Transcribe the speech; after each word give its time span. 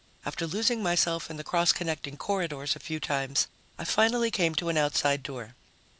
After 0.25 0.47
losing 0.47 0.81
myself 0.81 1.29
in 1.29 1.37
the 1.37 1.43
cross 1.43 1.71
connecting 1.71 2.17
corridors 2.17 2.75
a 2.75 2.79
few 2.79 2.99
times, 2.99 3.47
I 3.77 3.83
finally 3.83 4.31
came 4.31 4.55
to 4.55 4.69
an 4.69 4.75
outside 4.77 5.21
door. 5.21 5.53